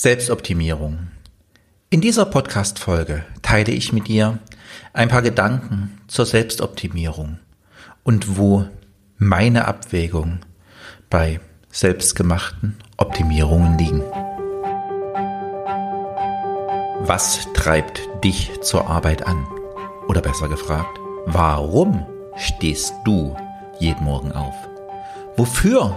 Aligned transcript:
Selbstoptimierung. 0.00 1.08
In 1.90 2.00
dieser 2.00 2.24
Podcast-Folge 2.24 3.24
teile 3.42 3.72
ich 3.72 3.92
mit 3.92 4.06
dir 4.06 4.38
ein 4.92 5.08
paar 5.08 5.22
Gedanken 5.22 6.00
zur 6.06 6.24
Selbstoptimierung 6.24 7.40
und 8.04 8.38
wo 8.38 8.68
meine 9.16 9.66
Abwägung 9.66 10.38
bei 11.10 11.40
selbstgemachten 11.72 12.76
Optimierungen 12.96 13.76
liegen. 13.76 14.02
Was 17.00 17.48
treibt 17.54 18.00
dich 18.22 18.52
zur 18.60 18.88
Arbeit 18.88 19.26
an? 19.26 19.48
Oder 20.06 20.20
besser 20.20 20.48
gefragt, 20.48 20.96
warum 21.26 22.06
stehst 22.36 22.94
du 23.04 23.36
jeden 23.80 24.04
Morgen 24.04 24.30
auf? 24.30 24.54
Wofür 25.36 25.96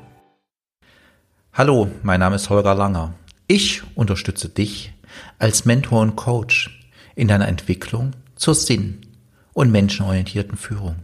Hallo, 1.53 1.91
mein 2.01 2.21
Name 2.21 2.37
ist 2.37 2.49
Holger 2.49 2.73
Langer. 2.75 3.13
Ich 3.45 3.83
unterstütze 3.95 4.47
dich 4.47 4.93
als 5.37 5.65
Mentor 5.65 6.01
und 6.01 6.15
Coach 6.15 6.89
in 7.13 7.27
deiner 7.27 7.49
Entwicklung 7.49 8.13
zur 8.37 8.55
sinn- 8.55 9.01
und 9.51 9.69
menschenorientierten 9.69 10.57
Führung. 10.57 10.95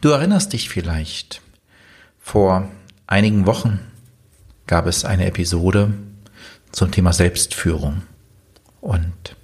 Du 0.00 0.10
erinnerst 0.10 0.52
dich 0.52 0.68
vielleicht, 0.68 1.42
vor 2.20 2.68
einigen 3.08 3.46
Wochen 3.46 3.80
gab 4.68 4.86
es 4.86 5.04
eine 5.04 5.26
Episode 5.26 5.92
zum 6.70 6.92
Thema 6.92 7.12
Selbstführung. 7.12 8.02
Und 8.80 9.34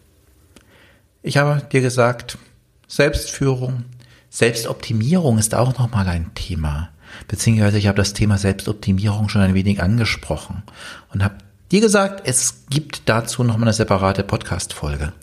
ich 1.22 1.38
habe 1.38 1.60
dir 1.72 1.80
gesagt, 1.80 2.38
Selbstführung, 2.86 3.86
Selbstoptimierung 4.30 5.38
ist 5.38 5.56
auch 5.56 5.76
nochmal 5.76 6.06
ein 6.06 6.32
Thema. 6.36 6.91
Beziehungsweise 7.28 7.78
ich 7.78 7.86
habe 7.86 7.96
das 7.96 8.12
Thema 8.12 8.38
Selbstoptimierung 8.38 9.28
schon 9.28 9.42
ein 9.42 9.54
wenig 9.54 9.82
angesprochen 9.82 10.62
und 11.12 11.22
habe 11.22 11.36
wie 11.72 11.80
gesagt, 11.80 12.28
es 12.28 12.66
gibt 12.68 13.08
dazu 13.08 13.44
nochmal 13.44 13.68
eine 13.68 13.72
separate 13.72 14.24
Podcast-Folge. 14.24 15.14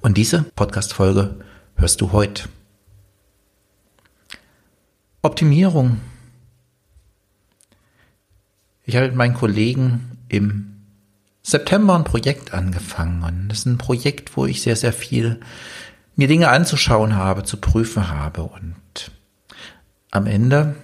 Und 0.00 0.16
diese 0.16 0.44
Podcast-Folge 0.44 1.34
hörst 1.74 2.00
du 2.00 2.12
heute. 2.12 2.44
Optimierung. 5.22 6.00
Ich 8.84 8.94
habe 8.94 9.08
mit 9.08 9.16
meinen 9.16 9.34
Kollegen 9.34 10.18
im 10.28 10.84
September 11.42 11.96
ein 11.96 12.04
Projekt 12.04 12.54
angefangen. 12.54 13.24
Und 13.24 13.48
das 13.48 13.58
ist 13.58 13.66
ein 13.66 13.78
Projekt, 13.78 14.36
wo 14.36 14.46
ich 14.46 14.62
sehr, 14.62 14.76
sehr 14.76 14.92
viel 14.92 15.40
mir 16.14 16.28
Dinge 16.28 16.48
anzuschauen 16.48 17.16
habe, 17.16 17.42
zu 17.42 17.56
prüfen 17.56 18.08
habe. 18.08 18.44
Und 18.44 19.10
am 20.12 20.26
Ende 20.26 20.76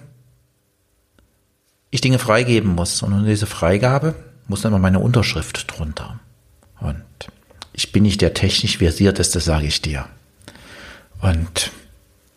ich 1.95 2.01
Dinge 2.01 2.19
freigeben 2.19 2.75
muss. 2.75 3.01
Und 3.01 3.25
diese 3.25 3.47
Freigabe 3.47 4.15
muss 4.47 4.61
dann 4.61 4.71
mal 4.71 4.79
meine 4.79 4.99
Unterschrift 4.99 5.65
drunter. 5.71 6.19
Und 6.79 7.03
ich 7.73 7.91
bin 7.91 8.03
nicht 8.03 8.21
der 8.21 8.33
technisch 8.33 8.77
versierteste, 8.77 9.39
sage 9.39 9.65
ich 9.65 9.81
dir. 9.81 10.05
Und 11.21 11.71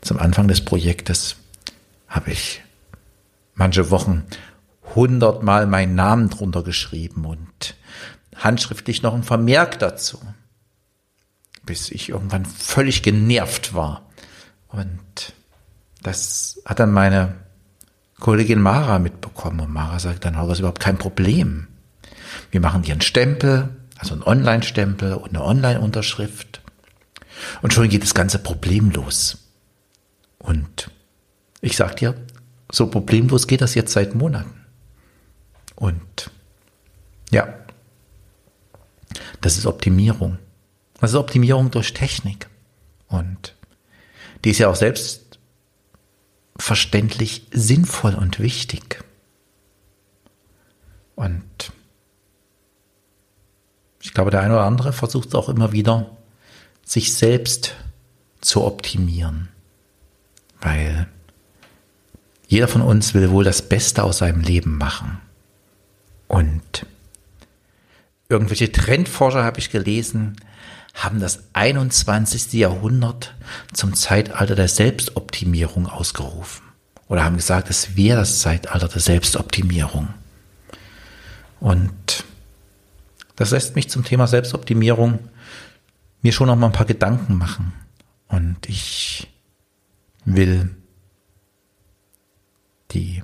zum 0.00 0.18
Anfang 0.18 0.48
des 0.48 0.64
Projektes 0.64 1.36
habe 2.08 2.30
ich 2.30 2.62
manche 3.54 3.90
Wochen 3.90 4.24
hundertmal 4.94 5.66
meinen 5.66 5.94
Namen 5.94 6.30
drunter 6.30 6.62
geschrieben 6.62 7.26
und 7.26 7.74
handschriftlich 8.34 9.02
noch 9.02 9.14
ein 9.14 9.24
Vermerk 9.24 9.78
dazu, 9.78 10.18
bis 11.64 11.90
ich 11.90 12.08
irgendwann 12.08 12.46
völlig 12.46 13.02
genervt 13.02 13.74
war. 13.74 14.08
Und 14.68 15.34
das 16.02 16.62
hat 16.64 16.78
dann 16.78 16.92
meine 16.92 17.34
Kollegin 18.20 18.60
Mara 18.60 18.98
mitbekommen 18.98 19.60
und 19.60 19.72
Mara 19.72 19.98
sagt 19.98 20.24
dann, 20.24 20.34
das 20.34 20.48
ist 20.52 20.58
überhaupt 20.58 20.80
kein 20.80 20.98
Problem. 20.98 21.68
Wir 22.50 22.60
machen 22.60 22.82
dir 22.82 22.92
einen 22.92 23.00
Stempel, 23.00 23.68
also 23.96 24.14
einen 24.14 24.22
Online-Stempel 24.22 25.14
und 25.14 25.30
eine 25.30 25.44
Online-Unterschrift. 25.44 26.60
Und 27.62 27.72
schon 27.72 27.88
geht 27.88 28.02
das 28.02 28.14
ganze 28.14 28.38
problemlos. 28.38 29.38
Und 30.38 30.90
ich 31.60 31.76
sag 31.76 31.96
dir, 31.96 32.14
so 32.70 32.88
problemlos 32.88 33.46
geht 33.46 33.60
das 33.60 33.74
jetzt 33.74 33.92
seit 33.92 34.14
Monaten. 34.14 34.66
Und 35.74 36.30
ja, 37.30 37.54
das 39.40 39.58
ist 39.58 39.66
Optimierung. 39.66 40.38
Das 41.00 41.10
ist 41.10 41.16
Optimierung 41.16 41.70
durch 41.70 41.94
Technik. 41.94 42.48
Und 43.06 43.54
die 44.44 44.50
ist 44.50 44.58
ja 44.58 44.68
auch 44.68 44.76
selbstverständlich 46.58 47.46
sinnvoll 47.52 48.14
und 48.14 48.40
wichtig. 48.40 49.04
Und 51.14 51.72
ich 54.02 54.12
glaube, 54.12 54.30
der 54.30 54.40
eine 54.40 54.54
oder 54.54 54.64
andere 54.64 54.92
versucht 54.92 55.34
auch 55.34 55.48
immer 55.48 55.72
wieder, 55.72 56.10
sich 56.84 57.14
selbst 57.14 57.74
zu 58.40 58.64
optimieren. 58.64 59.48
Weil 60.60 61.08
jeder 62.48 62.68
von 62.68 62.82
uns 62.82 63.14
will 63.14 63.30
wohl 63.30 63.44
das 63.44 63.62
Beste 63.62 64.02
aus 64.02 64.18
seinem 64.18 64.40
Leben 64.40 64.78
machen. 64.78 65.20
Und 66.26 66.86
irgendwelche 68.28 68.72
Trendforscher 68.72 69.44
habe 69.44 69.58
ich 69.58 69.70
gelesen, 69.70 70.36
haben 70.98 71.20
das 71.20 71.44
21. 71.52 72.54
Jahrhundert 72.54 73.34
zum 73.72 73.94
Zeitalter 73.94 74.56
der 74.56 74.68
Selbstoptimierung 74.68 75.86
ausgerufen. 75.86 76.64
Oder 77.06 77.24
haben 77.24 77.36
gesagt, 77.36 77.70
es 77.70 77.96
wäre 77.96 78.18
das 78.18 78.40
Zeitalter 78.40 78.88
der 78.88 79.00
Selbstoptimierung. 79.00 80.08
Und 81.60 82.24
das 83.36 83.52
lässt 83.52 83.76
mich 83.76 83.88
zum 83.88 84.04
Thema 84.04 84.26
Selbstoptimierung 84.26 85.20
mir 86.20 86.32
schon 86.32 86.48
noch 86.48 86.56
mal 86.56 86.66
ein 86.66 86.72
paar 86.72 86.84
Gedanken 86.84 87.38
machen. 87.38 87.72
Und 88.26 88.68
ich 88.68 89.28
will 90.24 90.74
die 92.90 93.22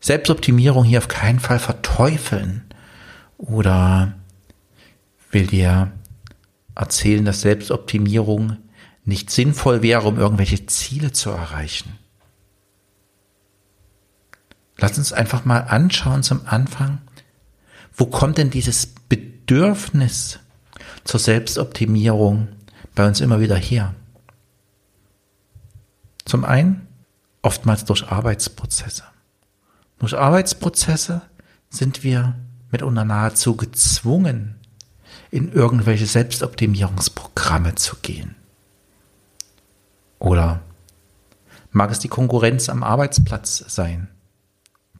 Selbstoptimierung 0.00 0.84
hier 0.84 0.98
auf 0.98 1.08
keinen 1.08 1.40
Fall 1.40 1.58
verteufeln 1.58 2.64
oder 3.36 4.14
will 5.32 5.46
dir 5.46 5.92
erzählen, 6.74 7.24
dass 7.24 7.40
Selbstoptimierung 7.40 8.58
nicht 9.04 9.30
sinnvoll 9.30 9.82
wäre, 9.82 10.06
um 10.06 10.18
irgendwelche 10.18 10.66
Ziele 10.66 11.12
zu 11.12 11.30
erreichen. 11.30 11.98
Lass 14.78 14.96
uns 14.98 15.12
einfach 15.12 15.44
mal 15.44 15.60
anschauen 15.60 16.22
zum 16.22 16.46
Anfang, 16.46 17.00
wo 17.94 18.06
kommt 18.06 18.38
denn 18.38 18.50
dieses 18.50 18.86
Bedürfnis 18.86 20.38
zur 21.04 21.20
Selbstoptimierung 21.20 22.48
bei 22.94 23.06
uns 23.06 23.20
immer 23.20 23.40
wieder 23.40 23.56
her? 23.56 23.94
Zum 26.24 26.44
einen 26.44 26.86
oftmals 27.42 27.84
durch 27.84 28.08
Arbeitsprozesse. 28.08 29.04
Durch 29.98 30.16
Arbeitsprozesse 30.16 31.22
sind 31.68 32.02
wir 32.02 32.34
mitunter 32.70 33.04
nahezu 33.04 33.56
gezwungen, 33.56 34.56
in 35.32 35.50
irgendwelche 35.50 36.06
Selbstoptimierungsprogramme 36.06 37.74
zu 37.74 37.96
gehen. 37.96 38.36
Oder 40.18 40.60
mag 41.70 41.90
es 41.90 41.98
die 41.98 42.08
Konkurrenz 42.08 42.68
am 42.68 42.84
Arbeitsplatz 42.84 43.64
sein, 43.66 44.08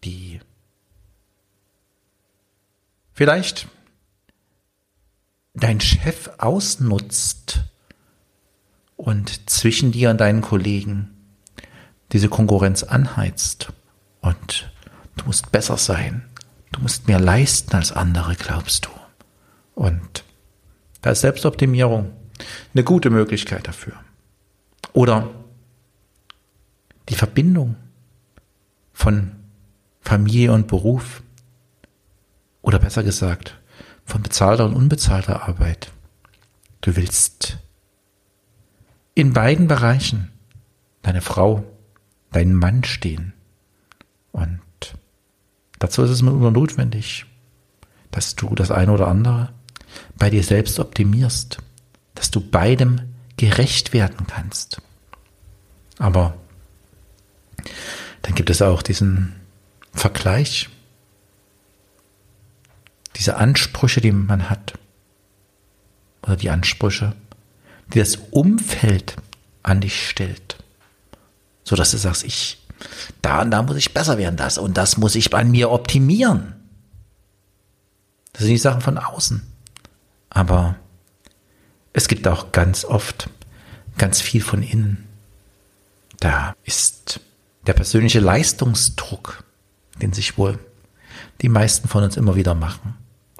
die 0.02 0.40
vielleicht 3.12 3.68
dein 5.52 5.82
Chef 5.82 6.30
ausnutzt 6.38 7.60
und 8.96 9.50
zwischen 9.50 9.92
dir 9.92 10.08
und 10.08 10.18
deinen 10.18 10.40
Kollegen 10.40 11.10
diese 12.12 12.30
Konkurrenz 12.30 12.82
anheizt 12.82 13.70
und 14.22 14.72
du 15.16 15.26
musst 15.26 15.52
besser 15.52 15.76
sein, 15.76 16.24
du 16.72 16.80
musst 16.80 17.06
mehr 17.06 17.20
leisten 17.20 17.76
als 17.76 17.92
andere, 17.92 18.34
glaubst 18.34 18.86
du. 18.86 19.01
Und 19.74 20.24
da 21.00 21.10
ist 21.10 21.20
Selbstoptimierung 21.20 22.12
eine 22.74 22.84
gute 22.84 23.10
Möglichkeit 23.10 23.66
dafür. 23.66 23.94
Oder 24.92 25.30
die 27.08 27.14
Verbindung 27.14 27.76
von 28.92 29.32
Familie 30.00 30.52
und 30.52 30.68
Beruf 30.68 31.22
oder 32.62 32.78
besser 32.78 33.02
gesagt, 33.02 33.58
von 34.04 34.22
bezahlter 34.22 34.64
und 34.66 34.74
unbezahlter 34.74 35.48
Arbeit. 35.48 35.90
Du 36.80 36.96
willst 36.96 37.58
in 39.14 39.32
beiden 39.32 39.68
Bereichen 39.68 40.30
deine 41.02 41.20
Frau, 41.20 41.64
deinen 42.30 42.54
Mann 42.54 42.84
stehen. 42.84 43.32
Und 44.32 44.60
dazu 45.78 46.02
ist 46.02 46.10
es 46.10 46.20
immer 46.20 46.50
notwendig, 46.50 47.26
dass 48.10 48.36
du 48.36 48.54
das 48.54 48.70
eine 48.70 48.92
oder 48.92 49.08
andere 49.08 49.52
bei 50.16 50.30
dir 50.30 50.42
selbst 50.42 50.78
optimierst, 50.78 51.58
dass 52.14 52.30
du 52.30 52.40
beidem 52.40 53.00
gerecht 53.36 53.92
werden 53.92 54.26
kannst. 54.26 54.80
Aber 55.98 56.34
dann 58.22 58.34
gibt 58.34 58.50
es 58.50 58.62
auch 58.62 58.82
diesen 58.82 59.34
Vergleich, 59.92 60.68
diese 63.16 63.36
Ansprüche, 63.36 64.00
die 64.00 64.12
man 64.12 64.48
hat, 64.48 64.74
oder 66.22 66.36
die 66.36 66.50
Ansprüche, 66.50 67.14
die 67.92 67.98
das 67.98 68.16
Umfeld 68.30 69.16
an 69.62 69.80
dich 69.80 70.08
stellt, 70.08 70.56
so 71.64 71.76
dass 71.76 71.90
du 71.90 71.98
sagst, 71.98 72.24
ich, 72.24 72.58
da 73.20 73.42
und 73.42 73.50
da 73.50 73.62
muss 73.62 73.76
ich 73.76 73.94
besser 73.94 74.18
werden, 74.18 74.36
das 74.36 74.58
und 74.58 74.76
das 74.76 74.96
muss 74.96 75.14
ich 75.14 75.30
bei 75.30 75.44
mir 75.44 75.70
optimieren. 75.70 76.54
Das 78.32 78.42
sind 78.42 78.50
die 78.50 78.58
Sachen 78.58 78.80
von 78.80 78.98
außen. 78.98 79.51
Aber 80.34 80.76
es 81.92 82.08
gibt 82.08 82.26
auch 82.26 82.52
ganz 82.52 82.84
oft 82.84 83.28
ganz 83.98 84.20
viel 84.20 84.42
von 84.42 84.62
innen. 84.62 85.06
Da 86.20 86.54
ist 86.64 87.20
der 87.66 87.74
persönliche 87.74 88.20
Leistungsdruck, 88.20 89.44
den 90.00 90.12
sich 90.12 90.38
wohl 90.38 90.58
die 91.42 91.50
meisten 91.50 91.88
von 91.88 92.02
uns 92.02 92.16
immer 92.16 92.34
wieder 92.34 92.54
machen. 92.54 92.94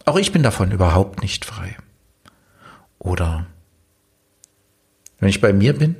Auch 0.05 0.17
ich 0.17 0.33
bin 0.33 0.43
davon 0.43 0.71
überhaupt 0.71 1.23
nicht 1.23 1.44
frei. 1.44 1.77
Oder 2.99 3.47
wenn 5.19 5.29
ich 5.29 5.41
bei 5.41 5.53
mir 5.53 5.79
bin, 5.79 5.97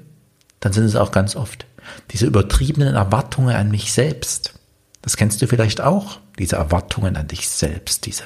dann 0.61 0.73
sind 0.73 0.85
es 0.85 0.97
auch 0.97 1.11
ganz 1.11 1.37
oft 1.37 1.67
diese 2.11 2.27
übertriebenen 2.27 2.95
Erwartungen 2.95 3.56
an 3.56 3.71
mich 3.71 3.93
selbst. 3.93 4.55
Das 5.00 5.17
kennst 5.17 5.41
du 5.43 5.47
vielleicht 5.47 5.81
auch, 5.81 6.21
diese 6.38 6.56
Erwartungen 6.56 7.17
an 7.17 7.29
dich 7.29 7.49
selbst, 7.49 8.06
diese 8.06 8.25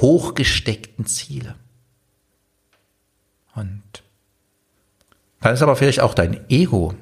hochgesteckten 0.00 1.06
Ziele. 1.06 1.56
Und 3.60 3.82
dann 5.40 5.52
ist 5.52 5.60
aber 5.60 5.76
vielleicht 5.76 6.00
auch 6.00 6.14
dein 6.14 6.48
Ego. 6.48 6.94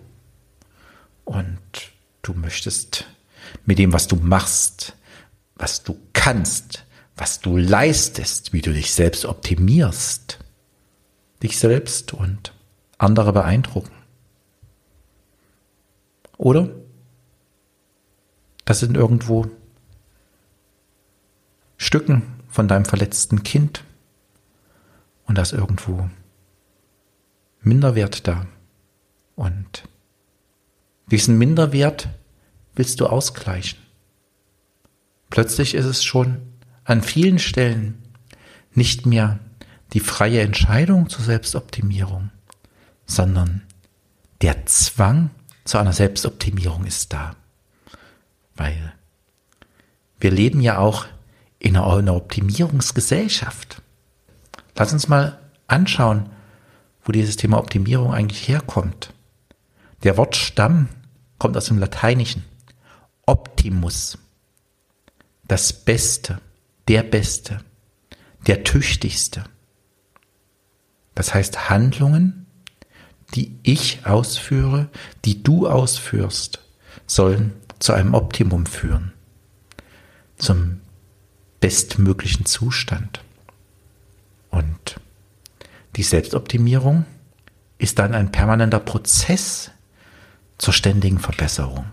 Und 1.24 1.60
du 2.22 2.34
möchtest 2.34 3.04
mit 3.64 3.78
dem, 3.78 3.92
was 3.92 4.08
du 4.08 4.16
machst, 4.16 4.96
was 5.54 5.84
du 5.84 5.96
kannst, 6.12 6.84
was 7.16 7.40
du 7.40 7.56
leistest, 7.56 8.52
wie 8.52 8.60
du 8.60 8.72
dich 8.72 8.92
selbst 8.92 9.24
optimierst, 9.24 10.38
dich 11.44 11.58
selbst 11.58 12.12
und 12.12 12.52
andere 12.96 13.32
beeindrucken. 13.32 13.94
Oder 16.38 16.70
das 18.64 18.80
sind 18.80 18.96
irgendwo 18.96 19.46
Stücken 21.76 22.22
von 22.48 22.66
deinem 22.66 22.84
verletzten 22.84 23.44
Kind 23.44 23.84
und 25.26 25.38
das 25.38 25.52
irgendwo 25.52 26.08
Minderwert 27.68 28.26
da. 28.26 28.46
Und 29.36 29.84
diesen 31.10 31.38
Minderwert 31.38 32.08
willst 32.74 33.00
du 33.00 33.06
ausgleichen. 33.06 33.78
Plötzlich 35.30 35.74
ist 35.74 35.84
es 35.84 36.02
schon 36.02 36.38
an 36.84 37.02
vielen 37.02 37.38
Stellen 37.38 38.02
nicht 38.72 39.06
mehr 39.06 39.38
die 39.92 40.00
freie 40.00 40.40
Entscheidung 40.40 41.08
zur 41.08 41.24
Selbstoptimierung, 41.24 42.30
sondern 43.06 43.62
der 44.42 44.66
Zwang 44.66 45.30
zu 45.64 45.78
einer 45.78 45.92
Selbstoptimierung 45.92 46.84
ist 46.84 47.12
da. 47.12 47.36
Weil 48.54 48.92
wir 50.20 50.30
leben 50.30 50.60
ja 50.60 50.78
auch 50.78 51.06
in 51.58 51.76
einer 51.76 52.14
Optimierungsgesellschaft. 52.14 53.82
Lass 54.76 54.92
uns 54.92 55.08
mal 55.08 55.38
anschauen, 55.66 56.30
wo 57.08 57.12
dieses 57.12 57.36
Thema 57.36 57.58
Optimierung 57.58 58.12
eigentlich 58.12 58.46
herkommt. 58.48 59.14
Der 60.02 60.18
Wortstamm 60.18 60.90
kommt 61.38 61.56
aus 61.56 61.64
dem 61.64 61.78
Lateinischen. 61.78 62.44
Optimus. 63.24 64.18
Das 65.46 65.72
Beste, 65.72 66.38
der 66.86 67.02
Beste, 67.02 67.60
der 68.46 68.62
Tüchtigste. 68.62 69.44
Das 71.14 71.32
heißt 71.32 71.70
Handlungen, 71.70 72.46
die 73.34 73.58
ich 73.62 74.04
ausführe, 74.04 74.90
die 75.24 75.42
du 75.42 75.66
ausführst, 75.66 76.60
sollen 77.06 77.54
zu 77.78 77.94
einem 77.94 78.12
Optimum 78.12 78.66
führen, 78.66 79.14
zum 80.36 80.80
bestmöglichen 81.60 82.44
Zustand. 82.44 83.22
Die 85.98 86.04
Selbstoptimierung 86.04 87.06
ist 87.76 87.98
dann 87.98 88.14
ein 88.14 88.30
permanenter 88.30 88.78
Prozess 88.78 89.72
zur 90.56 90.72
ständigen 90.72 91.18
Verbesserung. 91.18 91.86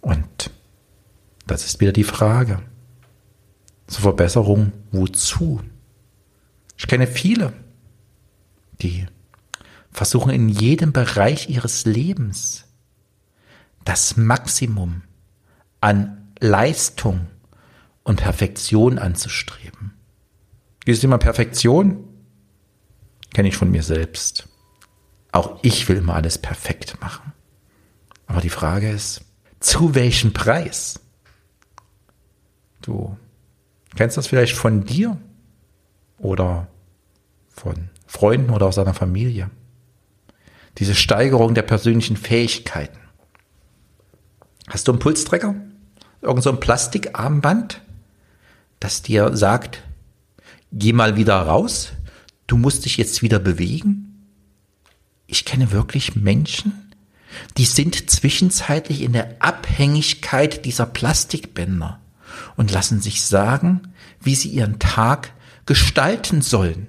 Und 0.00 0.50
das 1.46 1.64
ist 1.64 1.78
wieder 1.78 1.92
die 1.92 2.02
Frage. 2.02 2.60
Zur 3.86 4.02
Verbesserung 4.02 4.72
wozu? 4.90 5.60
Ich 6.76 6.88
kenne 6.88 7.06
viele, 7.06 7.52
die 8.82 9.06
versuchen 9.92 10.32
in 10.32 10.48
jedem 10.48 10.92
Bereich 10.92 11.48
ihres 11.50 11.84
Lebens 11.84 12.64
das 13.84 14.16
Maximum 14.16 15.02
an 15.80 16.32
Leistung 16.40 17.28
und 18.02 18.16
Perfektion 18.16 18.98
anzustreben. 18.98 19.92
Ist 20.84 21.04
immer 21.04 21.18
Perfektion? 21.18 22.08
Kenne 23.34 23.48
ich 23.48 23.56
von 23.56 23.70
mir 23.70 23.82
selbst. 23.82 24.48
Auch 25.32 25.58
ich 25.62 25.88
will 25.88 25.98
immer 25.98 26.14
alles 26.14 26.38
perfekt 26.38 27.00
machen. 27.00 27.32
Aber 28.26 28.40
die 28.40 28.50
Frage 28.50 28.90
ist, 28.90 29.22
zu 29.60 29.94
welchem 29.94 30.32
Preis? 30.32 31.00
Du 32.82 33.16
kennst 33.94 34.16
das 34.16 34.26
vielleicht 34.26 34.56
von 34.56 34.84
dir 34.84 35.18
oder 36.18 36.68
von 37.48 37.90
Freunden 38.06 38.50
oder 38.50 38.66
aus 38.66 38.76
deiner 38.76 38.94
Familie. 38.94 39.50
Diese 40.78 40.94
Steigerung 40.94 41.54
der 41.54 41.62
persönlichen 41.62 42.16
Fähigkeiten. 42.16 42.98
Hast 44.68 44.88
du 44.88 44.92
einen 44.92 44.98
Pulstrecker? 44.98 45.54
Irgend 46.22 46.42
so 46.42 46.50
ein 46.50 46.60
Plastikarmband, 46.60 47.82
das 48.78 49.02
dir 49.02 49.36
sagt, 49.36 49.82
geh 50.72 50.92
mal 50.92 51.16
wieder 51.16 51.40
raus, 51.40 51.92
du 52.50 52.56
musst 52.56 52.84
dich 52.84 52.96
jetzt 52.96 53.22
wieder 53.22 53.38
bewegen? 53.38 54.26
Ich 55.26 55.44
kenne 55.44 55.70
wirklich 55.70 56.16
Menschen, 56.16 56.92
die 57.56 57.64
sind 57.64 58.10
zwischenzeitlich 58.10 59.02
in 59.02 59.12
der 59.12 59.36
Abhängigkeit 59.38 60.64
dieser 60.64 60.86
Plastikbänder 60.86 62.00
und 62.56 62.72
lassen 62.72 63.00
sich 63.00 63.24
sagen, 63.24 63.92
wie 64.20 64.34
sie 64.34 64.48
ihren 64.48 64.80
Tag 64.80 65.32
gestalten 65.64 66.42
sollen 66.42 66.88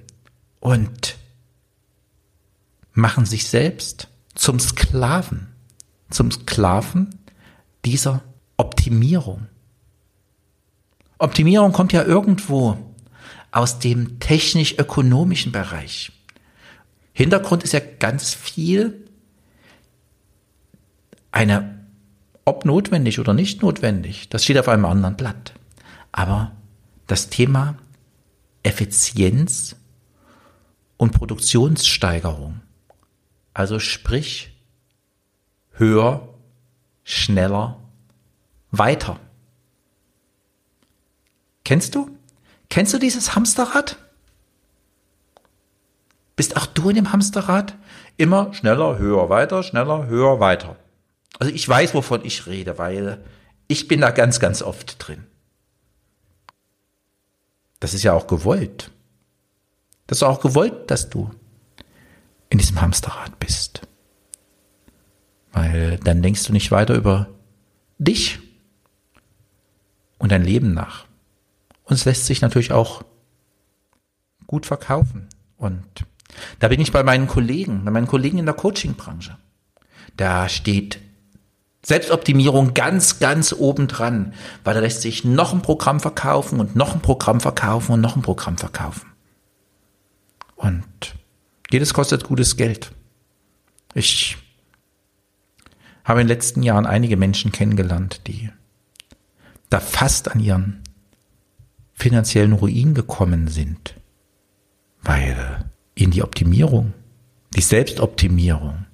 und 0.58 1.16
machen 2.92 3.24
sich 3.24 3.46
selbst 3.46 4.08
zum 4.34 4.58
Sklaven, 4.58 5.46
zum 6.10 6.32
Sklaven 6.32 7.14
dieser 7.84 8.22
Optimierung. 8.56 9.46
Optimierung 11.18 11.72
kommt 11.72 11.92
ja 11.92 12.02
irgendwo 12.02 12.91
aus 13.52 13.78
dem 13.78 14.18
technisch-ökonomischen 14.18 15.52
Bereich. 15.52 16.10
Hintergrund 17.12 17.62
ist 17.62 17.72
ja 17.72 17.80
ganz 17.80 18.34
viel 18.34 19.06
eine, 21.30 21.86
ob 22.44 22.64
notwendig 22.64 23.20
oder 23.20 23.34
nicht 23.34 23.62
notwendig, 23.62 24.28
das 24.30 24.44
steht 24.44 24.58
auf 24.58 24.68
einem 24.68 24.86
anderen 24.86 25.16
Blatt. 25.16 25.52
Aber 26.10 26.52
das 27.06 27.28
Thema 27.28 27.76
Effizienz 28.62 29.76
und 30.96 31.12
Produktionssteigerung, 31.12 32.60
also 33.54 33.78
sprich 33.78 34.52
höher, 35.72 36.28
schneller, 37.04 37.78
weiter. 38.70 39.20
Kennst 41.64 41.94
du? 41.94 42.10
Kennst 42.72 42.94
du 42.94 42.98
dieses 42.98 43.34
Hamsterrad? 43.34 43.98
Bist 46.36 46.56
auch 46.56 46.64
du 46.64 46.88
in 46.88 46.94
dem 46.94 47.12
Hamsterrad? 47.12 47.74
Immer 48.16 48.54
schneller, 48.54 48.96
höher, 48.96 49.28
weiter, 49.28 49.62
schneller, 49.62 50.06
höher, 50.06 50.40
weiter. 50.40 50.76
Also 51.38 51.52
ich 51.52 51.68
weiß, 51.68 51.92
wovon 51.92 52.24
ich 52.24 52.46
rede, 52.46 52.78
weil 52.78 53.22
ich 53.68 53.88
bin 53.88 54.00
da 54.00 54.10
ganz, 54.10 54.40
ganz 54.40 54.62
oft 54.62 55.06
drin. 55.06 55.26
das 57.78 57.92
ist 57.92 58.04
ja 58.04 58.14
auch 58.14 58.26
gewollt. 58.26 58.90
Das 60.06 60.16
ist 60.18 60.22
auch 60.22 60.40
gewollt, 60.40 60.90
dass 60.90 61.10
du 61.10 61.30
in 62.48 62.56
diesem 62.56 62.80
Hamsterrad 62.80 63.38
bist. 63.38 63.82
Weil 65.52 65.98
dann 65.98 66.22
denkst 66.22 66.44
du 66.44 66.54
nicht 66.54 66.70
weiter 66.70 66.94
über 66.94 67.28
dich 67.98 68.38
und 70.16 70.32
dein 70.32 70.42
Leben 70.42 70.72
nach. 70.72 71.04
Und 71.84 71.94
es 71.94 72.04
lässt 72.04 72.26
sich 72.26 72.40
natürlich 72.40 72.72
auch 72.72 73.02
gut 74.46 74.66
verkaufen. 74.66 75.28
Und 75.56 75.84
da 76.58 76.68
bin 76.68 76.80
ich 76.80 76.92
bei 76.92 77.02
meinen 77.02 77.26
Kollegen, 77.26 77.84
bei 77.84 77.90
meinen 77.90 78.06
Kollegen 78.06 78.38
in 78.38 78.46
der 78.46 78.54
Coaching-Branche. 78.54 79.36
Da 80.16 80.48
steht 80.48 81.00
Selbstoptimierung 81.84 82.74
ganz, 82.74 83.18
ganz 83.18 83.52
oben 83.52 83.88
dran, 83.88 84.34
weil 84.62 84.74
da 84.74 84.80
lässt 84.80 85.02
sich 85.02 85.24
noch 85.24 85.52
ein 85.52 85.62
Programm 85.62 86.00
verkaufen 86.00 86.60
und 86.60 86.76
noch 86.76 86.94
ein 86.94 87.00
Programm 87.00 87.40
verkaufen 87.40 87.92
und 87.92 88.00
noch 88.00 88.16
ein 88.16 88.22
Programm 88.22 88.56
verkaufen. 88.56 89.10
Und 90.54 91.16
jedes 91.70 91.92
kostet 91.92 92.24
gutes 92.24 92.56
Geld. 92.56 92.92
Ich 93.94 94.36
habe 96.04 96.20
in 96.20 96.28
den 96.28 96.36
letzten 96.36 96.62
Jahren 96.62 96.86
einige 96.86 97.16
Menschen 97.16 97.50
kennengelernt, 97.50 98.26
die 98.26 98.50
da 99.70 99.80
fast 99.80 100.30
an 100.30 100.40
ihren 100.40 100.82
finanziellen 101.94 102.52
Ruin 102.52 102.94
gekommen 102.94 103.48
sind, 103.48 103.94
weil 105.02 105.64
ihnen 105.94 106.12
die 106.12 106.22
Optimierung, 106.22 106.92
die 107.54 107.60
Selbstoptimierung 107.60 108.86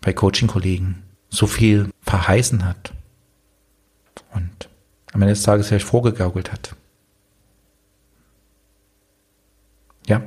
bei 0.00 0.12
Coaching-Kollegen 0.12 1.02
so 1.28 1.46
viel 1.46 1.88
verheißen 2.02 2.64
hat 2.64 2.92
und 4.34 4.68
am 5.12 5.22
Ende 5.22 5.34
des 5.34 5.42
Tages 5.42 5.68
vielleicht 5.68 5.86
vorgegaukelt 5.86 6.52
hat. 6.52 6.74
Ja, 10.06 10.22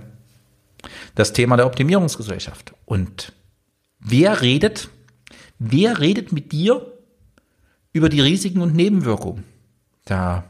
das 1.16 1.34
Thema 1.34 1.58
der 1.58 1.66
Optimierungsgesellschaft. 1.66 2.74
Und 2.86 3.34
wer 4.00 4.42
redet, 4.42 4.90
wer 5.60 6.00
redet 6.00 6.32
mit 6.32 6.52
dir 6.52 6.94
über 7.94 8.10
die 8.10 8.22
Risiken 8.22 8.62
und 8.62 8.76
Nebenwirkungen? 8.76 9.44
Da 10.06 10.46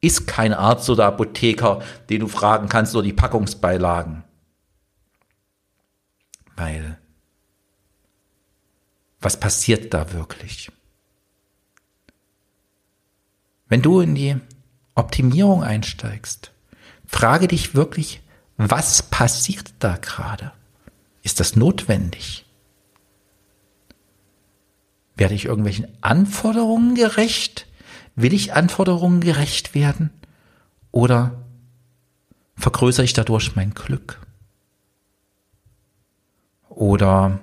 ist 0.00 0.26
kein 0.26 0.54
Arzt 0.54 0.88
oder 0.88 1.06
Apotheker, 1.06 1.82
den 2.08 2.20
du 2.20 2.28
fragen 2.28 2.68
kannst, 2.68 2.94
oder 2.94 3.04
die 3.04 3.12
Packungsbeilagen. 3.12 4.24
Weil 6.56 6.98
was 9.20 9.38
passiert 9.38 9.92
da 9.92 10.12
wirklich? 10.12 10.72
Wenn 13.68 13.82
du 13.82 14.00
in 14.00 14.14
die 14.14 14.36
Optimierung 14.94 15.62
einsteigst, 15.62 16.52
frage 17.06 17.48
dich 17.48 17.74
wirklich, 17.74 18.22
was 18.56 19.02
passiert 19.02 19.72
da 19.78 19.96
gerade? 19.96 20.52
Ist 21.22 21.40
das 21.40 21.54
notwendig? 21.56 22.46
Werde 25.16 25.34
ich 25.34 25.44
irgendwelchen 25.44 25.86
Anforderungen 26.00 26.94
gerecht? 26.94 27.66
Will 28.16 28.32
ich 28.32 28.52
Anforderungen 28.52 29.20
gerecht 29.20 29.74
werden? 29.74 30.10
Oder 30.92 31.42
vergrößere 32.56 33.04
ich 33.04 33.12
dadurch 33.12 33.56
mein 33.56 33.74
Glück? 33.74 34.20
Oder 36.68 37.40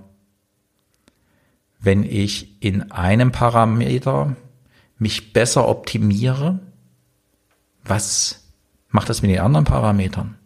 wenn 1.79 2.03
ich 2.03 2.61
in 2.61 2.91
einem 2.91 3.31
Parameter 3.31 4.35
mich 4.97 5.33
besser 5.33 5.67
optimiere, 5.67 6.59
was 7.83 8.47
macht 8.89 9.09
das 9.09 9.21
mit 9.21 9.31
den 9.31 9.39
anderen 9.39 9.65
Parametern? 9.65 10.37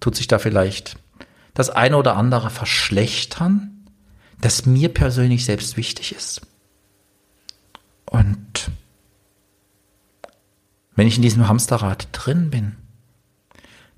Tut 0.00 0.16
sich 0.16 0.26
da 0.26 0.38
vielleicht 0.38 0.96
das 1.54 1.70
eine 1.70 1.96
oder 1.96 2.16
andere 2.16 2.50
verschlechtern, 2.50 3.88
das 4.40 4.66
mir 4.66 4.92
persönlich 4.92 5.44
selbst 5.44 5.76
wichtig 5.76 6.14
ist? 6.14 6.42
Und 8.06 8.70
wenn 10.96 11.06
ich 11.06 11.16
in 11.16 11.22
diesem 11.22 11.48
Hamsterrad 11.48 12.08
drin 12.12 12.50
bin, 12.50 12.76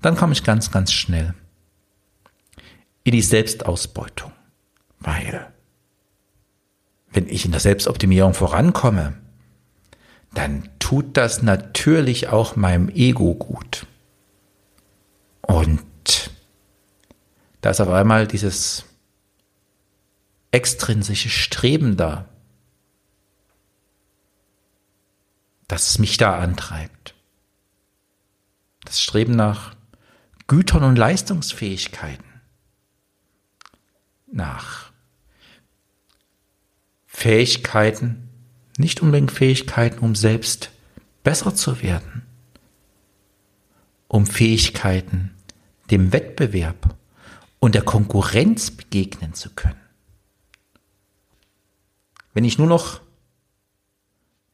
dann 0.01 0.15
komme 0.15 0.33
ich 0.33 0.43
ganz, 0.43 0.71
ganz 0.71 0.91
schnell 0.91 1.33
in 3.03 3.13
die 3.13 3.21
Selbstausbeutung, 3.21 4.31
weil 4.99 5.47
wenn 7.11 7.27
ich 7.29 7.45
in 7.45 7.51
der 7.51 7.61
Selbstoptimierung 7.61 8.33
vorankomme, 8.33 9.13
dann 10.33 10.69
tut 10.79 11.17
das 11.17 11.41
natürlich 11.41 12.27
auch 12.27 12.55
meinem 12.55 12.89
Ego 12.89 13.33
gut. 13.33 13.87
Und 15.41 16.31
da 17.61 17.71
ist 17.71 17.81
auf 17.81 17.89
einmal 17.89 18.27
dieses 18.27 18.85
extrinsische 20.51 21.29
Streben 21.29 21.97
da, 21.97 22.25
das 25.67 25.99
mich 25.99 26.17
da 26.17 26.39
antreibt. 26.39 27.13
Das 28.85 29.01
Streben 29.01 29.35
nach 29.35 29.75
Gütern 30.47 30.83
und 30.83 30.95
Leistungsfähigkeiten, 30.95 32.23
nach 34.31 34.91
Fähigkeiten, 37.05 38.29
nicht 38.77 39.01
unbedingt 39.01 39.31
Fähigkeiten, 39.31 39.99
um 39.99 40.15
selbst 40.15 40.71
besser 41.23 41.53
zu 41.53 41.81
werden, 41.81 42.25
um 44.07 44.25
Fähigkeiten, 44.25 45.33
dem 45.91 46.13
Wettbewerb 46.13 46.95
und 47.59 47.75
der 47.75 47.81
Konkurrenz 47.81 48.71
begegnen 48.71 49.33
zu 49.33 49.49
können. 49.49 49.81
Wenn 52.33 52.45
ich 52.45 52.57
nur 52.57 52.67
noch 52.67 53.01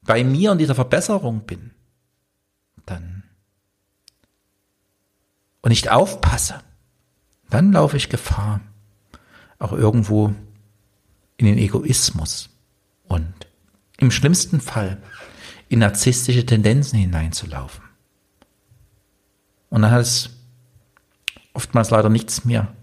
bei 0.05 0.23
mir 0.23 0.51
und 0.51 0.57
dieser 0.57 0.75
Verbesserung 0.75 1.41
bin, 1.41 1.71
dann 2.85 3.23
und 5.61 5.69
nicht 5.69 5.89
aufpasse, 5.89 6.61
dann 7.49 7.71
laufe 7.71 7.97
ich 7.97 8.09
Gefahr, 8.09 8.59
auch 9.59 9.71
irgendwo 9.71 10.33
in 11.37 11.45
den 11.45 11.57
Egoismus 11.57 12.49
und 13.05 13.33
im 13.97 14.11
schlimmsten 14.11 14.59
Fall 14.59 15.01
in 15.69 15.79
narzisstische 15.79 16.45
Tendenzen 16.45 16.99
hineinzulaufen. 16.99 17.83
Und 19.69 19.83
dann 19.83 19.91
hat 19.91 20.01
es 20.01 20.31
oftmals 21.53 21.89
leider 21.89 22.09
nichts 22.09 22.45
mehr 22.45 22.73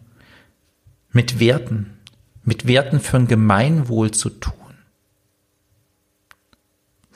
mit 1.12 1.39
Werten, 1.39 1.99
mit 2.45 2.67
Werten 2.67 3.00
für 3.00 3.19
ein 3.19 3.29
Gemeinwohl 3.29 4.11
zu 4.11 4.31
tun, 4.31 4.55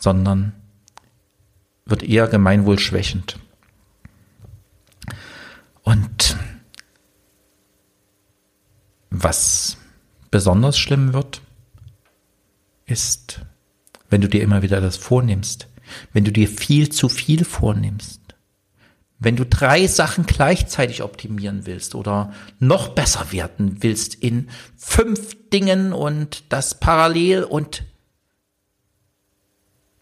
sondern 0.05 0.53
wird 1.87 2.03
eher 2.03 2.29
gemeinwohlschwächend. 2.29 3.39
Und 5.83 6.37
was 9.09 9.79
besonders 10.31 10.79
schlimm 10.79 11.15
wird, 11.15 11.41
ist, 12.85 13.41
wenn 14.11 14.21
du 14.21 14.29
dir 14.29 14.43
immer 14.43 14.61
wieder 14.61 14.83
das 14.83 14.99
vornimmst, 14.99 15.69
wenn 16.13 16.25
du 16.25 16.33
dir 16.33 16.49
viel 16.49 16.91
zu 16.91 17.09
viel 17.09 17.47
vornimmst, 17.47 18.21
wenn 19.19 19.37
du 19.37 19.47
drei 19.47 19.87
Sachen 19.87 20.27
gleichzeitig 20.27 21.03
optimieren 21.03 21.65
willst 21.65 21.95
oder 21.95 22.35
noch 22.59 22.89
besser 22.89 23.33
werden 23.33 23.83
willst 23.83 24.15
in 24.17 24.51
fünf 24.77 25.49
Dingen 25.49 25.95
und 25.95 26.45
das 26.51 26.79
parallel 26.79 27.45
und 27.45 27.85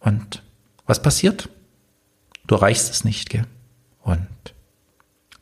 und 0.02 0.42
was 0.86 1.00
passiert? 1.00 1.48
Du 2.46 2.56
erreichst 2.56 2.90
es 2.90 3.04
nicht, 3.04 3.30
gell? 3.30 3.46
Und 4.02 4.28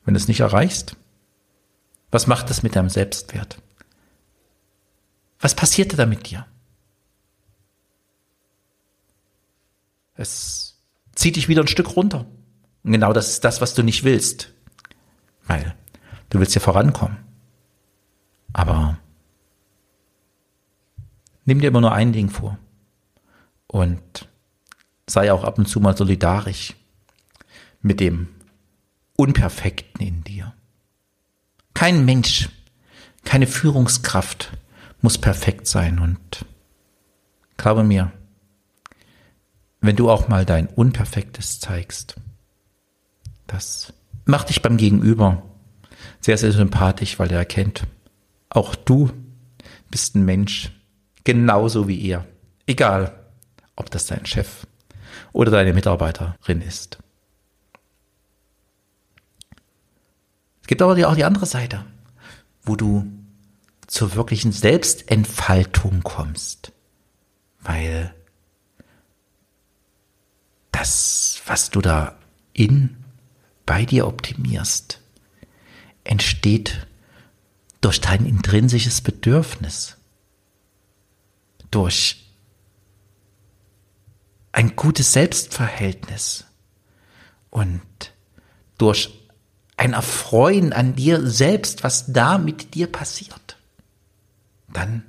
wenn 0.05 0.14
du 0.14 0.19
es 0.21 0.29
nicht 0.29 0.40
erreichst, 0.40 0.97
was 2.11 2.26
macht 2.26 2.50
es 2.50 2.62
mit 2.62 2.76
deinem 2.76 2.90
Selbstwert? 2.90 3.61
Was 5.40 5.55
passierte 5.55 5.97
da 5.97 6.07
mit 6.07 6.31
dir? 6.31 6.47
Es 10.14 10.79
zieht 11.14 11.37
dich 11.37 11.49
wieder 11.49 11.62
ein 11.62 11.69
Stück 11.69 11.97
runter. 11.97 12.26
Und 12.83 12.93
genau 12.93 13.14
das 13.14 13.31
ist 13.31 13.45
das, 13.45 13.62
was 13.62 13.75
du 13.75 13.83
nicht 13.83 14.05
willst. 14.05 14.52
Weil 15.47 15.75
du 16.29 16.38
willst 16.38 16.55
ja 16.55 16.61
vorankommen. 16.61 17.17
Aber 18.52 18.99
nimm 21.47 21.61
dir 21.61 21.69
immer 21.69 21.81
nur 21.81 21.93
ein 21.93 22.12
Ding 22.12 22.29
vor. 22.29 22.59
Und 23.67 24.29
sei 25.11 25.33
auch 25.33 25.45
ab 25.45 25.59
und 25.59 25.67
zu 25.67 25.81
mal 25.81 25.97
solidarisch 25.97 26.75
mit 27.83 28.00
dem 28.00 28.29
Unperfekten 29.17 30.07
in 30.07 30.25
dir. 30.25 30.55
Kein 31.75 32.05
Mensch, 32.05 32.49
keine 33.25 33.47
Führungskraft 33.47 34.52
muss 35.02 35.19
perfekt 35.19 35.67
sein 35.67 35.99
und 35.99 36.45
glaube 37.57 37.85
mir, 37.85 38.12
wenn 39.81 39.97
du 39.97 40.11
auch 40.11 40.29
mal 40.29 40.45
dein 40.45 40.67
Unperfektes 40.67 41.61
zeigst, 41.61 42.17
Das 43.47 43.93
macht 44.26 44.49
dich 44.49 44.62
beim 44.62 44.76
Gegenüber 44.76 45.43
sehr, 46.21 46.38
sehr 46.38 46.52
sympathisch, 46.52 47.19
weil 47.19 47.33
er 47.33 47.38
erkennt, 47.38 47.85
auch 48.49 48.76
du 48.76 49.11
bist 49.90 50.14
ein 50.14 50.25
Mensch, 50.25 50.71
genauso 51.25 51.88
wie 51.88 52.00
er. 52.07 52.25
Egal, 52.67 53.12
ob 53.75 53.90
das 53.90 54.07
dein 54.07 54.25
Chef 54.26 54.69
oder 55.33 55.50
deine 55.50 55.73
Mitarbeiterin 55.73 56.62
ist. 56.62 56.99
Es 60.62 60.67
gibt 60.67 60.83
aber 60.83 60.93
auch 61.09 61.14
die 61.14 61.25
andere 61.25 61.47
Seite, 61.47 61.85
wo 62.62 62.76
du 62.76 63.11
zur 63.87 64.14
wirklichen 64.14 64.52
Selbstentfaltung 64.52 66.02
kommst, 66.02 66.73
weil 67.61 68.14
das, 70.71 71.43
was 71.47 71.71
du 71.71 71.81
da 71.81 72.17
in 72.52 72.97
bei 73.67 73.85
dir 73.85 74.07
optimierst, 74.07 75.00
entsteht 76.05 76.87
durch 77.81 78.00
dein 78.00 78.26
intrinsisches 78.26 79.00
Bedürfnis, 79.00 79.97
durch 81.71 82.30
ein 84.61 84.76
gutes 84.76 85.14
Selbstverhältnis. 85.14 86.45
Und 87.49 87.81
durch 88.76 89.09
ein 89.79 89.95
Erfreuen 89.95 90.75
an 90.75 90.95
dir 90.95 91.26
selbst, 91.26 91.83
was 91.83 92.12
da 92.12 92.37
mit 92.37 92.75
dir 92.75 92.87
passiert, 92.87 93.57
dann 94.69 95.02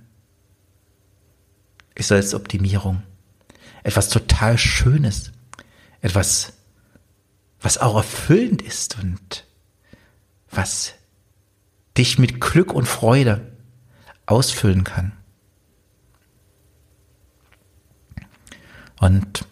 ist 1.96 2.08
Selbstoptimierung 2.08 3.04
etwas 3.84 4.08
total 4.08 4.58
Schönes, 4.58 5.34
etwas, 6.00 6.54
was 7.60 7.78
auch 7.78 7.98
erfüllend 7.98 8.62
ist 8.62 9.00
und 9.00 9.46
was 10.50 10.94
dich 11.98 12.18
mit 12.18 12.40
Glück 12.40 12.74
und 12.74 12.86
Freude 12.86 13.52
ausfüllen 14.28 14.86
kann. 14.86 15.12
Und 19.02 19.46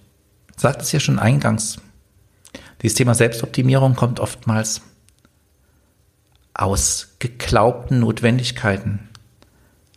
sagt 0.56 0.84
es 0.84 0.91
ja 0.91 1.00
schon 1.00 1.18
eingangs, 1.18 1.79
dieses 2.84 2.96
Thema 2.96 3.15
Selbstoptimierung 3.15 3.96
kommt 3.96 4.20
oftmals 4.20 4.82
aus 6.53 7.15
geglaubten 7.18 8.00
Notwendigkeiten, 8.00 9.10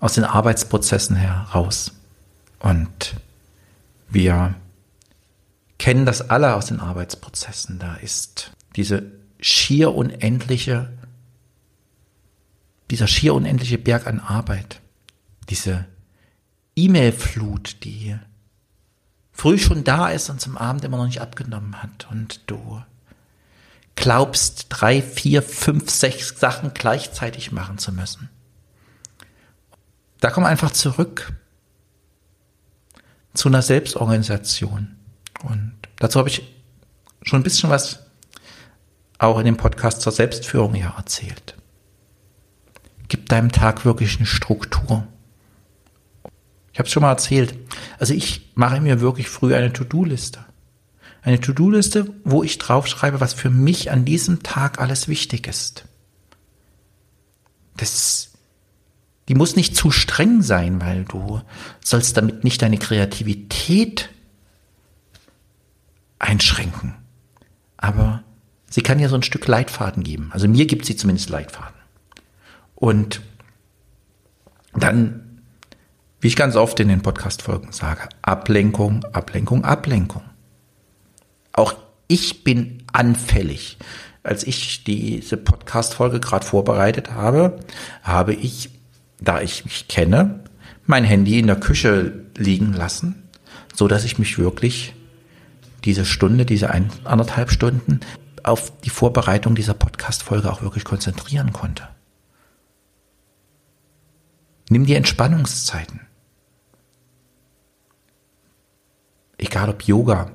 aus 0.01 0.15
den 0.15 0.25
Arbeitsprozessen 0.25 1.17
heraus. 1.17 1.93
Und 2.61 3.15
wir 4.09 4.55
kennen 5.79 6.07
das 6.07 6.31
alle 6.31 6.55
aus 6.55 6.67
den 6.67 6.81
Arbeitsprozessen. 6.81 7.79
Da 7.79 7.97
ist 7.97 8.53
diese 8.75 9.03
schier 9.39 9.95
unendliche, 9.95 10.91
dieser 12.91 13.07
schier 13.07 13.35
unendliche 13.35 13.79
Berg 13.79 14.07
an 14.07 14.19
Arbeit, 14.19 14.81
diese 15.51 15.85
E-Mail-Flut, 16.75 17.85
die 17.85 18.17
früh 19.33 19.59
schon 19.59 19.85
da 19.85 20.09
ist 20.09 20.31
und 20.31 20.41
zum 20.41 20.57
Abend 20.57 20.85
immer 20.85 20.99
noch 20.99 21.07
nicht 21.07 21.21
abgenommen 21.21 21.83
hat 21.83 22.09
und 22.11 22.41
du 22.47 22.83
glaubst, 23.95 24.67
drei, 24.69 25.03
vier, 25.03 25.43
fünf, 25.43 25.91
sechs 25.91 26.39
Sachen 26.39 26.73
gleichzeitig 26.75 27.53
machen 27.53 27.79
zu 27.79 27.93
müssen. 27.93 28.31
Da 30.21 30.31
komm 30.31 30.45
einfach 30.45 30.71
zurück 30.71 31.33
zu 33.35 33.49
einer 33.49 33.63
Selbstorganisation. 33.63 34.97
Und 35.43 35.75
dazu 35.99 36.19
habe 36.19 36.29
ich 36.29 36.43
schon 37.23 37.41
ein 37.41 37.45
bisschen 37.45 37.71
was 37.71 38.01
auch 39.19 39.39
in 39.39 39.45
dem 39.45 39.57
Podcast 39.57 40.03
zur 40.03 40.13
Selbstführung 40.13 40.75
ja 40.75 40.95
erzählt. 40.97 41.57
Gib 43.09 43.29
deinem 43.29 43.53
Tag 43.53 43.85
wirklich 43.85 44.17
eine 44.17 44.27
Struktur. 44.27 45.07
Ich 46.73 46.79
habe 46.79 46.87
es 46.87 46.93
schon 46.93 47.03
mal 47.03 47.11
erzählt. 47.11 47.55
Also 47.99 48.15
ich 48.15 48.53
mache 48.55 48.81
mir 48.81 49.01
wirklich 49.01 49.29
früh 49.29 49.55
eine 49.55 49.73
To-Do-Liste. 49.73 50.45
Eine 51.23 51.41
To-Do-Liste, 51.41 52.13
wo 52.25 52.43
ich 52.43 52.59
draufschreibe, 52.59 53.21
was 53.21 53.35
für 53.35 53.51
mich 53.51 53.91
an 53.91 54.05
diesem 54.05 54.43
Tag 54.43 54.81
alles 54.81 55.07
wichtig 55.07 55.47
ist. 55.47 55.85
Das, 57.77 58.33
die 59.29 59.35
muss 59.35 59.55
nicht 59.55 59.77
zu 59.77 59.91
streng 59.91 60.43
sein, 60.43 60.81
weil 60.81 61.05
du 61.05 61.43
sollst 61.85 62.17
damit 62.17 62.43
nicht 62.43 62.63
deine 62.63 62.79
Kreativität 62.79 64.09
einschränken. 66.19 66.95
Aber 67.77 68.23
sie 68.69 68.83
kann 68.83 68.99
ja 68.99 69.09
so 69.09 69.17
ein 69.17 69.23
Stück 69.23 69.47
Leitfaden 69.47 70.03
geben. 70.03 70.31
Also 70.33 70.49
mir 70.49 70.67
gibt 70.67 70.87
sie 70.87 70.97
zumindest 70.97 71.29
Leitfaden. 71.31 71.81
Und 72.75 73.21
dann 74.75 75.22
wie 76.23 76.29
ich 76.29 76.37
ganz 76.37 76.55
oft 76.55 76.79
in 76.79 76.87
den 76.87 77.03
Podcast-Folgen 77.03 77.73
sage, 77.73 78.09
Ablenkung, 78.23 79.05
Ablenkung, 79.13 79.65
Ablenkung. 79.65 80.23
Auch 81.53 81.75
ich 82.07 82.45
bin 82.45 82.85
anfällig. 82.93 83.77
Als 84.23 84.45
ich 84.45 84.85
diese 84.85 85.37
Podcast-Folge 85.37 86.21
gerade 86.21 86.47
vorbereitet 86.47 87.11
habe, 87.11 87.59
habe 88.05 88.35
ich, 88.35 88.71
da 89.21 89.41
ich 89.41 89.65
mich 89.65 89.89
kenne, 89.89 90.45
mein 90.87 91.03
Handy 91.03 91.41
in 91.41 91.49
der 91.49 91.59
Küche 91.59 92.25
liegen 92.39 92.73
lassen, 92.73 93.29
so 93.75 93.89
dass 93.89 94.05
ich 94.05 94.21
mich 94.21 94.39
wirklich 94.39 94.95
diese 95.85 96.05
Stunde, 96.05 96.47
diese 96.47 96.71
ein, 96.71 96.89
anderthalb 97.03 97.51
Stunden 97.51 97.99
auf 98.45 98.73
die 98.83 98.91
Vorbereitung 98.91 99.57
dieser 99.57 99.75
Podcast-Folge 99.75 100.53
auch 100.53 100.63
wirklich 100.63 100.85
konzentrieren 100.85 101.53
konnte. 101.53 101.89
Nimm 104.69 104.87
die 104.87 104.95
Entspannungszeiten. 104.95 106.12
Egal 109.43 109.69
ob 109.69 109.83
Yoga 109.83 110.31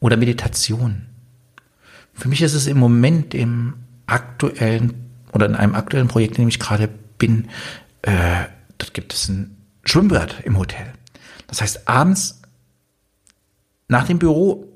oder 0.00 0.16
Meditation. 0.16 1.06
Für 2.12 2.28
mich 2.28 2.42
ist 2.42 2.54
es 2.54 2.66
im 2.66 2.78
Moment 2.78 3.34
im 3.34 3.74
aktuellen 4.06 5.08
oder 5.32 5.46
in 5.46 5.54
einem 5.54 5.74
aktuellen 5.74 6.08
Projekt, 6.08 6.36
in 6.36 6.44
dem 6.44 6.48
ich 6.48 6.58
gerade 6.58 6.88
bin, 7.18 7.48
äh, 8.02 8.44
dort 8.78 8.94
gibt 8.94 9.14
es 9.14 9.28
ein 9.28 9.56
Schwimmbad 9.84 10.40
im 10.44 10.58
Hotel. 10.58 10.92
Das 11.46 11.62
heißt, 11.62 11.88
abends 11.88 12.42
nach 13.88 14.06
dem 14.06 14.18
Büro 14.18 14.68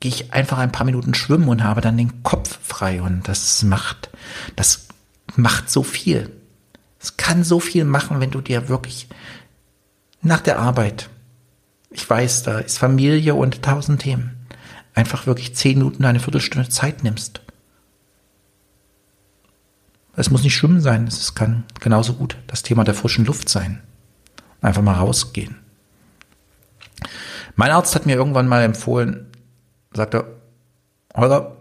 gehe 0.00 0.10
ich 0.10 0.32
einfach 0.32 0.58
ein 0.58 0.72
paar 0.72 0.86
Minuten 0.86 1.14
schwimmen 1.14 1.48
und 1.48 1.62
habe 1.62 1.80
dann 1.80 1.96
den 1.96 2.22
Kopf 2.22 2.58
frei 2.62 3.02
und 3.02 3.28
das 3.28 3.62
macht, 3.62 4.10
das 4.56 4.88
macht 5.36 5.70
so 5.70 5.82
viel. 5.82 6.30
Es 6.98 7.16
kann 7.16 7.44
so 7.44 7.60
viel 7.60 7.84
machen, 7.84 8.20
wenn 8.20 8.30
du 8.30 8.40
dir 8.40 8.68
wirklich 8.68 9.08
nach 10.22 10.40
der 10.40 10.58
Arbeit 10.58 11.08
ich 11.90 12.08
weiß, 12.08 12.44
da 12.44 12.58
ist 12.60 12.78
Familie 12.78 13.34
und 13.34 13.62
tausend 13.62 14.02
Themen. 14.02 14.36
Einfach 14.94 15.26
wirklich 15.26 15.54
zehn 15.54 15.78
Minuten, 15.78 16.04
eine 16.04 16.20
Viertelstunde 16.20 16.68
Zeit 16.68 17.02
nimmst. 17.04 17.40
Es 20.16 20.30
muss 20.30 20.42
nicht 20.42 20.54
Schwimmen 20.54 20.80
sein, 20.80 21.06
es 21.06 21.34
kann 21.34 21.64
genauso 21.80 22.14
gut 22.14 22.36
das 22.46 22.62
Thema 22.62 22.84
der 22.84 22.94
frischen 22.94 23.24
Luft 23.24 23.48
sein. 23.48 23.82
Einfach 24.60 24.82
mal 24.82 24.94
rausgehen. 24.94 25.56
Mein 27.56 27.70
Arzt 27.70 27.94
hat 27.94 28.06
mir 28.06 28.16
irgendwann 28.16 28.48
mal 28.48 28.62
empfohlen, 28.62 29.26
sagte, 29.92 30.36
Holger, 31.14 31.56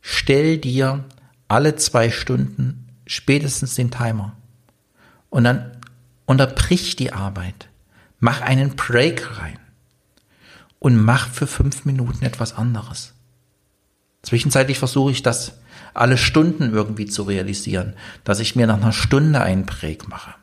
stell 0.00 0.58
dir 0.58 1.04
alle 1.48 1.76
zwei 1.76 2.10
Stunden 2.10 2.88
spätestens 3.06 3.74
den 3.74 3.90
Timer 3.90 4.36
und 5.30 5.44
dann 5.44 5.70
unterbrich 6.26 6.96
die 6.96 7.12
Arbeit. 7.12 7.68
Mach 8.18 8.40
einen 8.40 8.76
Break 8.76 9.38
rein 9.40 9.58
und 10.78 10.96
mach 10.96 11.28
für 11.28 11.46
fünf 11.46 11.84
Minuten 11.84 12.24
etwas 12.24 12.54
anderes. 12.54 13.14
Zwischenzeitlich 14.22 14.78
versuche 14.78 15.12
ich 15.12 15.22
das 15.22 15.58
alle 15.94 16.18
Stunden 16.18 16.72
irgendwie 16.72 17.06
zu 17.06 17.22
realisieren, 17.22 17.94
dass 18.24 18.40
ich 18.40 18.56
mir 18.56 18.66
nach 18.66 18.76
einer 18.76 18.92
Stunde 18.92 19.40
einen 19.40 19.66
Break 19.66 20.08
mache. 20.08 20.34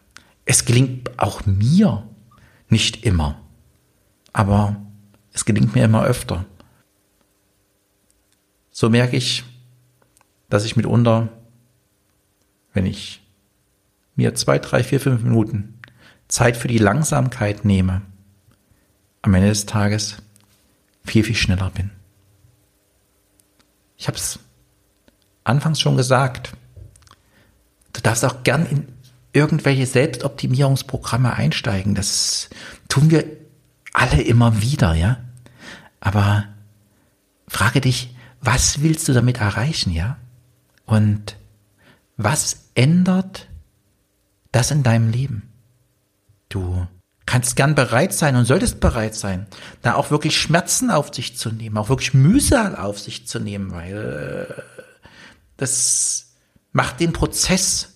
Es 0.45 0.65
gelingt 0.65 1.19
auch 1.19 1.45
mir 1.45 2.07
nicht 2.69 3.05
immer, 3.05 3.39
aber 4.31 4.77
es 5.31 5.45
gelingt 5.45 5.75
mir 5.75 5.83
immer 5.83 6.03
öfter. 6.03 6.45
So 8.71 8.89
merke 8.89 9.15
ich, 9.15 9.43
dass 10.49 10.65
ich 10.65 10.75
mitunter, 10.75 11.29
wenn 12.73 12.85
ich 12.85 13.21
mir 14.15 14.35
zwei, 14.35 14.59
drei, 14.59 14.83
vier, 14.83 14.99
fünf 14.99 15.23
Minuten 15.23 15.72
Zeit 16.33 16.57
für 16.57 16.67
die 16.67 16.79
Langsamkeit 16.79 17.63
nehme, 17.63 18.01
am 19.21 19.35
Ende 19.35 19.49
des 19.49 19.67
Tages 19.67 20.17
viel, 21.05 21.23
viel 21.23 21.35
schneller 21.35 21.69
bin. 21.69 21.91
Ich 23.97 24.07
habe 24.07 24.17
es 24.17 24.39
anfangs 25.43 25.79
schon 25.79 25.95
gesagt. 25.95 26.53
Du 27.93 28.01
darfst 28.01 28.25
auch 28.25 28.41
gern 28.41 28.65
in 28.65 28.87
irgendwelche 29.31 29.85
Selbstoptimierungsprogramme 29.85 31.33
einsteigen. 31.33 31.93
Das 31.93 32.49
tun 32.89 33.11
wir 33.11 33.25
alle 33.93 34.23
immer 34.23 34.59
wieder, 34.59 34.95
ja. 34.95 35.19
Aber 35.99 36.45
frage 37.47 37.79
dich, 37.79 38.15
was 38.41 38.81
willst 38.81 39.07
du 39.07 39.13
damit 39.13 39.37
erreichen, 39.37 39.91
ja? 39.91 40.17
Und 40.87 41.37
was 42.17 42.69
ändert 42.73 43.49
das 44.51 44.71
in 44.71 44.81
deinem 44.81 45.11
Leben? 45.11 45.52
Du 46.53 46.87
kannst 47.25 47.55
gern 47.55 47.73
bereit 47.73 48.13
sein 48.13 48.35
und 48.35 48.45
solltest 48.45 48.79
bereit 48.79 49.15
sein, 49.15 49.47
da 49.81 49.95
auch 49.95 50.11
wirklich 50.11 50.37
Schmerzen 50.37 50.91
auf 50.91 51.11
sich 51.11 51.35
zu 51.35 51.49
nehmen, 51.49 51.79
auch 51.79 51.89
wirklich 51.89 52.13
Mühsal 52.13 52.75
auf 52.75 52.99
sich 52.99 53.25
zu 53.25 53.39
nehmen, 53.39 53.71
weil 53.71 54.55
äh, 54.55 54.61
das 55.57 56.35
macht 56.71 56.99
den 56.99 57.11
Prozess 57.11 57.95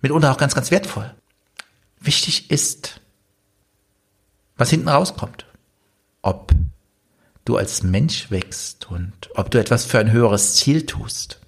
mitunter 0.00 0.30
auch 0.30 0.36
ganz, 0.36 0.54
ganz 0.54 0.70
wertvoll. 0.70 1.12
Wichtig 1.98 2.52
ist, 2.52 3.00
was 4.56 4.70
hinten 4.70 4.88
rauskommt. 4.88 5.46
Ob 6.22 6.52
du 7.44 7.56
als 7.56 7.82
Mensch 7.82 8.30
wächst 8.30 8.88
und 8.92 9.12
ob 9.34 9.50
du 9.50 9.58
etwas 9.58 9.86
für 9.86 9.98
ein 9.98 10.12
höheres 10.12 10.54
Ziel 10.54 10.86
tust. 10.86 11.40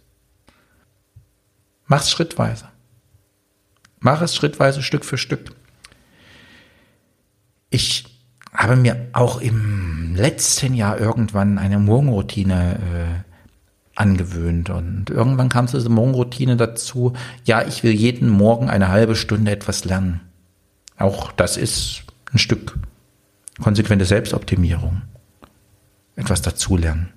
Mach's 1.87 2.11
schrittweise. 2.11 2.69
Mach 4.01 4.21
es 4.21 4.35
schrittweise 4.35 4.83
Stück 4.83 5.05
für 5.05 5.17
Stück. 5.17 5.55
Ich 7.71 8.05
habe 8.53 8.77
mir 8.77 9.09
auch 9.13 9.41
im 9.41 10.15
letzten 10.15 10.75
Jahr 10.75 10.99
irgendwann 10.99 11.59
eine 11.59 11.79
Morgenroutine 11.79 12.75
äh, 12.77 13.33
angewöhnt 13.95 14.71
und 14.71 15.11
irgendwann 15.11 15.49
kam 15.49 15.69
zu 15.69 15.77
dieser 15.77 15.91
Morgenroutine 15.91 16.57
dazu, 16.57 17.15
ja, 17.45 17.67
ich 17.67 17.83
will 17.83 17.93
jeden 17.93 18.29
Morgen 18.29 18.69
eine 18.71 18.89
halbe 18.89 19.17
Stunde 19.17 19.51
etwas 19.51 19.85
lernen. 19.85 20.21
Auch 20.99 21.33
das 21.33 21.57
ist 21.57 22.03
ein 22.33 22.39
Stück 22.39 22.79
konsequente 23.63 24.05
Selbstoptimierung. 24.05 25.03
Etwas 26.15 26.43
dazulernen. 26.43 27.09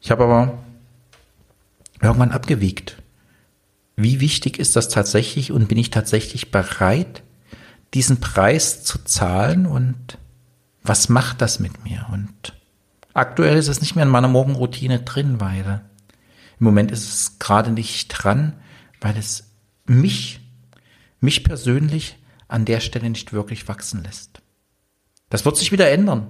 Ich 0.00 0.10
habe 0.10 0.24
aber 0.24 0.58
irgendwann 2.00 2.32
abgewiegt. 2.32 3.02
Wie 3.96 4.20
wichtig 4.20 4.58
ist 4.58 4.76
das 4.76 4.88
tatsächlich 4.88 5.52
und 5.52 5.68
bin 5.68 5.78
ich 5.78 5.90
tatsächlich 5.90 6.50
bereit, 6.50 7.22
diesen 7.94 8.20
Preis 8.20 8.82
zu 8.84 9.02
zahlen 9.04 9.66
und 9.66 10.18
was 10.82 11.08
macht 11.08 11.40
das 11.40 11.58
mit 11.60 11.84
mir? 11.84 12.06
Und 12.12 12.54
aktuell 13.14 13.56
ist 13.56 13.68
es 13.68 13.80
nicht 13.80 13.94
mehr 13.94 14.04
in 14.04 14.10
meiner 14.10 14.28
Morgenroutine 14.28 15.00
drin, 15.00 15.40
weil 15.40 15.80
im 16.58 16.64
Moment 16.64 16.90
ist 16.90 17.08
es 17.08 17.38
gerade 17.38 17.70
nicht 17.70 18.08
dran, 18.08 18.54
weil 19.00 19.16
es 19.16 19.50
mich, 19.84 20.40
mich 21.20 21.44
persönlich 21.44 22.16
an 22.48 22.64
der 22.64 22.80
Stelle 22.80 23.10
nicht 23.10 23.32
wirklich 23.32 23.68
wachsen 23.68 24.02
lässt. 24.02 24.40
Das 25.28 25.44
wird 25.44 25.56
sich 25.56 25.72
wieder 25.72 25.90
ändern, 25.90 26.28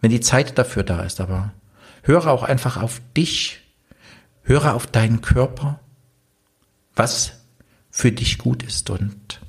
wenn 0.00 0.10
die 0.10 0.20
Zeit 0.20 0.58
dafür 0.58 0.84
da 0.84 1.02
ist, 1.02 1.20
aber 1.20 1.52
höre 2.02 2.28
auch 2.28 2.42
einfach 2.44 2.76
auf 2.76 3.00
dich, 3.16 3.60
höre 4.42 4.74
auf 4.74 4.86
deinen 4.86 5.20
Körper, 5.20 5.80
was 6.94 7.32
für 7.90 8.12
dich 8.12 8.38
gut 8.38 8.62
ist 8.62 8.90
und 8.90 9.40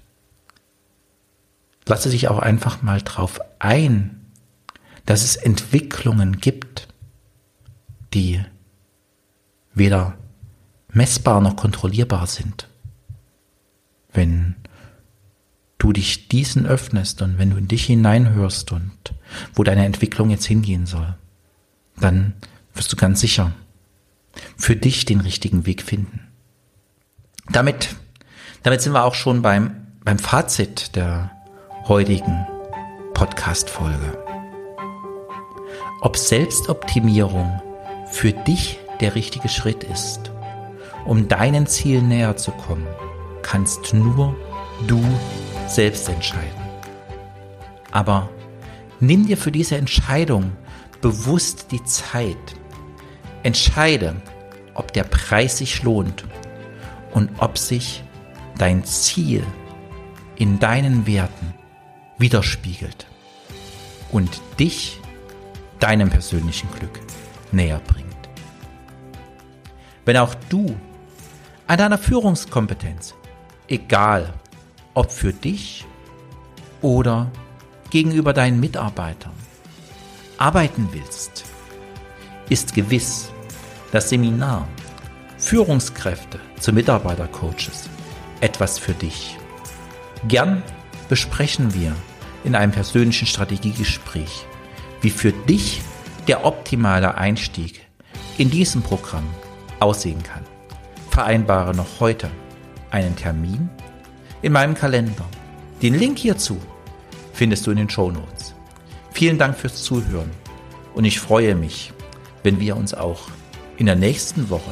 lasse 1.89 2.09
dich 2.09 2.27
auch 2.27 2.39
einfach 2.39 2.81
mal 2.81 3.01
drauf 3.01 3.39
ein, 3.59 4.25
dass 5.05 5.23
es 5.23 5.35
Entwicklungen 5.35 6.37
gibt, 6.37 6.87
die 8.13 8.43
weder 9.73 10.17
messbar 10.91 11.41
noch 11.41 11.55
kontrollierbar 11.55 12.27
sind. 12.27 12.67
Wenn 14.11 14.55
du 15.77 15.93
dich 15.93 16.27
diesen 16.27 16.65
öffnest 16.65 17.21
und 17.21 17.37
wenn 17.37 17.51
du 17.51 17.57
in 17.57 17.67
dich 17.67 17.85
hineinhörst 17.85 18.71
und 18.71 18.91
wo 19.53 19.63
deine 19.63 19.85
Entwicklung 19.85 20.29
jetzt 20.29 20.45
hingehen 20.45 20.85
soll, 20.85 21.15
dann 21.99 22.33
wirst 22.73 22.91
du 22.91 22.95
ganz 22.95 23.19
sicher 23.19 23.53
für 24.57 24.75
dich 24.75 25.05
den 25.05 25.21
richtigen 25.21 25.65
Weg 25.65 25.81
finden. 25.81 26.27
Damit, 27.51 27.95
damit 28.63 28.81
sind 28.81 28.93
wir 28.93 29.05
auch 29.05 29.15
schon 29.15 29.41
beim, 29.41 29.87
beim 30.03 30.19
Fazit 30.19 30.95
der 30.95 31.31
heutigen 31.89 32.45
Podcast-Folge. 33.15 34.23
Ob 36.01 36.17
Selbstoptimierung 36.17 37.59
für 38.11 38.31
dich 38.31 38.79
der 38.99 39.15
richtige 39.15 39.49
Schritt 39.49 39.83
ist, 39.83 40.31
um 41.07 41.27
deinen 41.27 41.65
Zielen 41.65 42.07
näher 42.07 42.37
zu 42.37 42.51
kommen, 42.51 42.85
kannst 43.41 43.91
nur 43.95 44.35
du 44.85 45.03
selbst 45.65 46.07
entscheiden. 46.09 46.61
Aber 47.89 48.29
nimm 48.99 49.25
dir 49.25 49.37
für 49.37 49.51
diese 49.51 49.77
Entscheidung 49.77 50.51
bewusst 51.01 51.71
die 51.71 51.83
Zeit. 51.85 52.37
Entscheide, 53.41 54.15
ob 54.75 54.93
der 54.93 55.05
Preis 55.05 55.57
sich 55.57 55.81
lohnt 55.81 56.23
und 57.15 57.31
ob 57.39 57.57
sich 57.57 58.03
dein 58.59 58.83
Ziel 58.83 59.43
in 60.35 60.59
deinen 60.59 61.07
Werten 61.07 61.55
widerspiegelt 62.19 63.07
und 64.11 64.41
dich 64.59 64.99
deinem 65.79 66.09
persönlichen 66.09 66.69
Glück 66.71 66.99
näher 67.51 67.81
bringt. 67.87 68.09
Wenn 70.05 70.17
auch 70.17 70.35
du 70.49 70.75
an 71.67 71.77
deiner 71.77 71.97
Führungskompetenz, 71.97 73.15
egal 73.67 74.33
ob 74.93 75.11
für 75.11 75.33
dich 75.33 75.85
oder 76.81 77.31
gegenüber 77.89 78.33
deinen 78.33 78.59
Mitarbeitern, 78.59 79.33
arbeiten 80.37 80.89
willst, 80.91 81.45
ist 82.49 82.73
gewiss 82.73 83.31
das 83.91 84.09
Seminar 84.09 84.67
Führungskräfte 85.37 86.39
zu 86.59 86.73
Mitarbeitercoaches 86.73 87.89
etwas 88.41 88.77
für 88.77 88.93
dich. 88.93 89.37
Gern 90.27 90.63
besprechen 91.07 91.73
wir 91.73 91.95
in 92.43 92.55
einem 92.55 92.71
persönlichen 92.71 93.25
Strategiegespräch, 93.25 94.45
wie 95.01 95.09
für 95.09 95.31
dich 95.31 95.81
der 96.27 96.45
optimale 96.45 97.15
Einstieg 97.15 97.81
in 98.37 98.49
diesem 98.49 98.81
Programm 98.81 99.27
aussehen 99.79 100.23
kann. 100.23 100.43
Vereinbare 101.09 101.75
noch 101.75 101.99
heute 101.99 102.29
einen 102.91 103.15
Termin 103.15 103.69
in 104.41 104.53
meinem 104.53 104.73
Kalender. 104.73 105.25
Den 105.81 105.95
Link 105.95 106.19
hierzu 106.19 106.57
findest 107.33 107.67
du 107.67 107.71
in 107.71 107.77
den 107.77 107.89
Show 107.89 108.11
Notes. 108.11 108.53
Vielen 109.11 109.37
Dank 109.37 109.57
fürs 109.57 109.83
Zuhören 109.83 110.29
und 110.93 111.05
ich 111.05 111.19
freue 111.19 111.55
mich, 111.55 111.93
wenn 112.43 112.59
wir 112.59 112.77
uns 112.77 112.93
auch 112.93 113.29
in 113.77 113.85
der 113.85 113.95
nächsten 113.95 114.49
Woche 114.49 114.71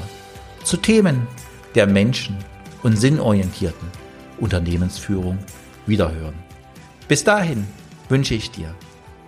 zu 0.64 0.78
Themen 0.78 1.28
der 1.76 1.88
Menschen- 1.88 2.38
und 2.84 2.98
sinnorientierten 2.98 3.90
Unternehmensführung 4.40 5.40
wiederhören. 5.86 6.47
Bis 7.08 7.24
dahin 7.24 7.66
wünsche 8.10 8.34
ich 8.34 8.52
dir 8.52 8.76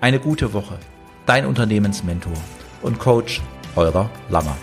eine 0.01 0.19
gute 0.19 0.51
Woche. 0.53 0.77
Dein 1.25 1.45
Unternehmensmentor 1.45 2.33
und 2.81 2.99
Coach 2.99 3.41
Holger 3.75 4.09
Lammer. 4.29 4.57